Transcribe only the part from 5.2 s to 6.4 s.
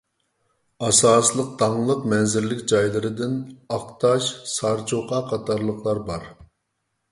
قاتارلىقلار بار.